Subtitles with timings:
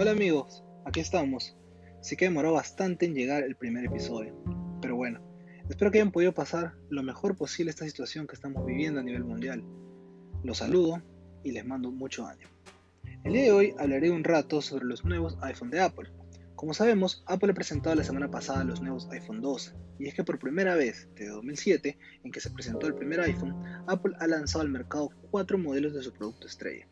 [0.00, 1.58] Hola amigos, aquí estamos.
[2.00, 4.34] Sí que demoró bastante en llegar el primer episodio,
[4.80, 5.20] pero bueno,
[5.68, 9.24] espero que hayan podido pasar lo mejor posible esta situación que estamos viviendo a nivel
[9.24, 9.62] mundial.
[10.42, 11.02] Los saludo
[11.44, 12.48] y les mando mucho ánimo.
[13.24, 16.08] El día de hoy hablaré un rato sobre los nuevos iPhone de Apple.
[16.56, 20.24] Como sabemos, Apple ha presentado la semana pasada los nuevos iPhone 12, y es que
[20.24, 23.54] por primera vez desde 2007, en que se presentó el primer iPhone,
[23.86, 26.88] Apple ha lanzado al mercado cuatro modelos de su producto estrella.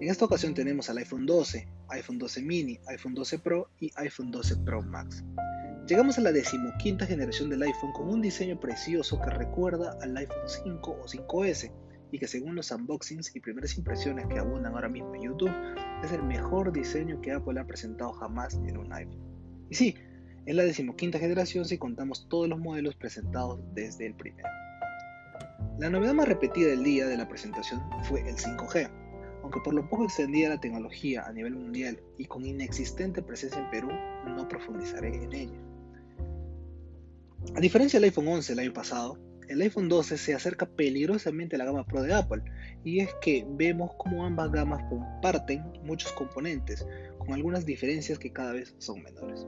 [0.00, 4.32] En esta ocasión tenemos al iPhone 12, iPhone 12 mini, iPhone 12 Pro y iPhone
[4.32, 5.24] 12 Pro Max.
[5.86, 10.48] Llegamos a la decimoquinta generación del iPhone con un diseño precioso que recuerda al iPhone
[10.48, 11.70] 5 o 5S
[12.10, 15.52] y que según los unboxings y primeras impresiones que abundan ahora mismo en YouTube,
[16.02, 19.20] es el mejor diseño que Apple ha presentado jamás en un iPhone.
[19.70, 19.94] Y sí,
[20.44, 24.48] es la decimoquinta generación si contamos todos los modelos presentados desde el primero.
[25.78, 29.03] La novedad más repetida del día de la presentación fue el 5G,
[29.44, 33.70] aunque por lo poco extendida la tecnología a nivel mundial y con inexistente presencia en
[33.70, 33.90] Perú,
[34.26, 35.60] no profundizaré en ella.
[37.54, 41.58] A diferencia del iPhone 11 el año pasado, el iPhone 12 se acerca peligrosamente a
[41.58, 42.42] la gama Pro de Apple,
[42.84, 46.86] y es que vemos cómo ambas gamas comparten muchos componentes,
[47.18, 49.46] con algunas diferencias que cada vez son menores.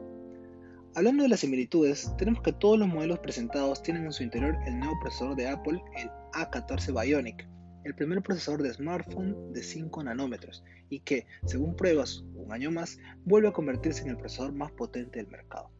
[0.94, 4.78] Hablando de las similitudes, tenemos que todos los modelos presentados tienen en su interior el
[4.78, 7.48] nuevo procesador de Apple, el A14 Bionic,
[7.86, 12.98] el primer procesador de smartphone de 5 nanómetros y que, según pruebas un año más,
[13.24, 15.70] vuelve a convertirse en el procesador más potente del mercado.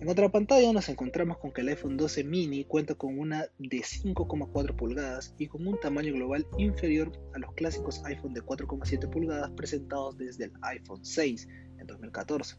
[0.00, 3.78] En otra pantalla nos encontramos con que el iPhone 12 mini cuenta con una de
[3.78, 9.50] 5,4 pulgadas y con un tamaño global inferior a los clásicos iPhone de 4,7 pulgadas
[9.50, 11.48] presentados desde el iPhone 6
[11.80, 12.54] en 2014.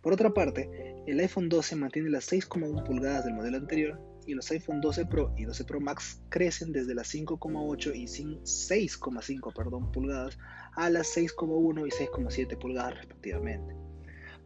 [0.00, 0.70] Por otra parte,
[1.06, 5.34] el iPhone 12 mantiene las 6,1 pulgadas del modelo anterior y los iPhone 12 Pro
[5.36, 10.38] y 12 Pro Max crecen desde las 5,8 y 6,5 pulgadas
[10.76, 13.74] a las 6,1 y 6,7 pulgadas respectivamente.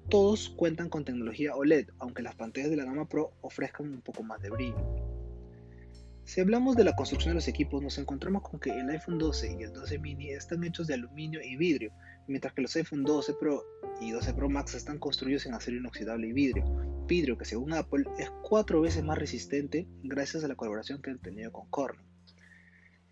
[0.08, 4.22] Todos cuentan con tecnología OLED, aunque las pantallas de la gama Pro ofrezcan un poco
[4.22, 5.03] más de brillo.
[6.24, 9.56] Si hablamos de la construcción de los equipos, nos encontramos con que el iPhone 12
[9.60, 11.92] y el 12 mini están hechos de aluminio y vidrio,
[12.26, 13.62] mientras que los iPhone 12 Pro
[14.00, 16.64] y 12 Pro Max están construidos en acero inoxidable y vidrio,
[17.06, 21.18] vidrio que según Apple es cuatro veces más resistente gracias a la colaboración que han
[21.18, 22.06] tenido con Corning.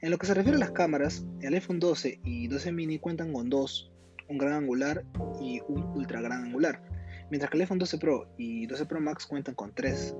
[0.00, 3.30] En lo que se refiere a las cámaras, el iPhone 12 y 12 mini cuentan
[3.34, 3.92] con dos,
[4.30, 5.04] un gran angular
[5.38, 6.82] y un ultra gran angular,
[7.30, 10.16] mientras que el iPhone 12 Pro y 12 Pro Max cuentan con tres,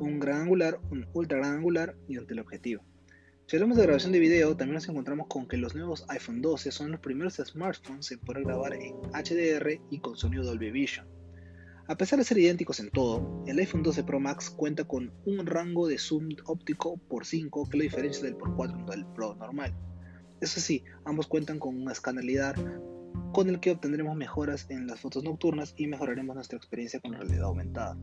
[0.00, 2.82] un gran angular, un ultra gran angular y un teleobjetivo.
[3.46, 6.70] Si hablamos de grabación de video, también nos encontramos con que los nuevos iPhone 12
[6.70, 11.06] son los primeros smartphones en poder grabar en HDR y con sonido Dolby Vision.
[11.88, 15.44] A pesar de ser idénticos en todo, el iPhone 12 Pro Max cuenta con un
[15.46, 19.74] rango de zoom óptico por 5 que lo diferencia del por 4 del Pro normal.
[20.40, 22.54] Eso sí, ambos cuentan con un escáner LIDAR
[23.32, 27.44] con el que obtendremos mejoras en las fotos nocturnas y mejoraremos nuestra experiencia con realidad
[27.44, 27.96] aumentada.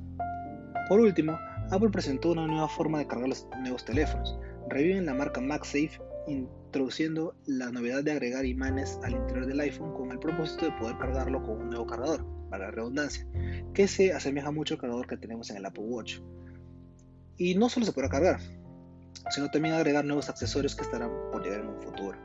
[0.90, 1.38] Por último,
[1.70, 4.40] Apple presentó una nueva forma de cargar los nuevos teléfonos.
[4.70, 10.12] Reviven la marca MagSafe introduciendo la novedad de agregar imanes al interior del iPhone con
[10.12, 13.28] el propósito de poder cargarlo con un nuevo cargador, para la redundancia,
[13.74, 16.20] que se asemeja mucho al cargador que tenemos en el Apple Watch.
[17.38, 18.40] Y no solo se podrá cargar,
[19.30, 22.18] sino también agregar nuevos accesorios que estarán por llegar en un futuro.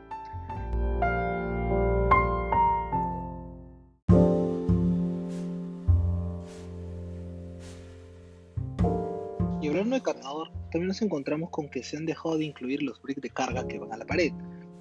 [9.63, 13.01] Y hablando de cargador, también nos encontramos con que se han dejado de incluir los
[13.01, 14.33] bricks de carga que van a la pared,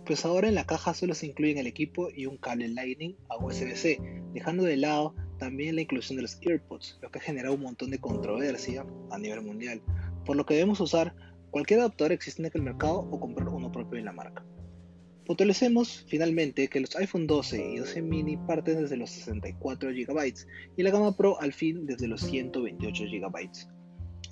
[0.05, 3.37] pues ahora en la caja solo se incluyen el equipo y un cable Lightning a
[3.37, 4.01] USB-C,
[4.35, 7.93] dejando de lado también la inclusión de los AirPods, lo que ha generado un montón
[7.93, 9.81] de controversia a nivel mundial,
[10.25, 11.15] por lo que debemos usar
[11.53, 14.45] cualquier adaptador existente en el mercado o comprar uno propio en la marca.
[15.27, 20.35] Puntualicemos finalmente que los iPhone 12 y 12 mini parten desde los 64 GB
[20.77, 23.49] y la gama Pro al fin desde los 128 GB.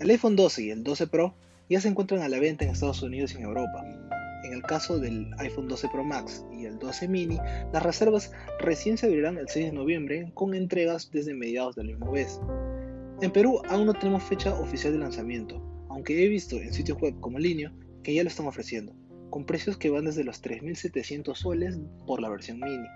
[0.00, 1.34] El iPhone 12 y el 12 Pro
[1.68, 3.84] ya se encuentran a la venta en Estados Unidos y en Europa.
[4.44, 7.36] En el caso del iPhone 12 Pro Max y el 12 mini,
[7.70, 12.12] las reservas recién se abrirán el 6 de noviembre con entregas desde mediados del mismo
[12.12, 12.40] mes.
[13.20, 17.20] En Perú aún no tenemos fecha oficial de lanzamiento, aunque he visto en sitios web
[17.20, 17.70] como Linio
[18.02, 18.94] que ya lo están ofreciendo,
[19.28, 22.88] con precios que van desde los 3.700 soles por la versión mini.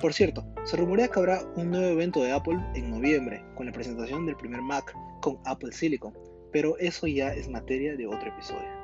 [0.00, 3.72] Por cierto, se rumorea que habrá un nuevo evento de Apple en noviembre, con la
[3.72, 6.12] presentación del primer Mac con Apple Silicon,
[6.52, 8.82] pero eso ya es materia de otro episodio.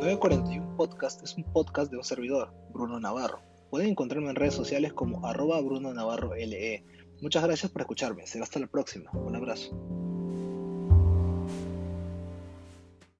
[0.00, 3.40] ...941 Podcast es un podcast de un servidor, Bruno Navarro.
[3.70, 6.84] Pueden encontrarme en redes sociales como arroba Bruno Navarro LE.
[7.20, 8.26] Muchas gracias por escucharme.
[8.26, 9.10] Será hasta la próxima.
[9.12, 10.05] Un abrazo.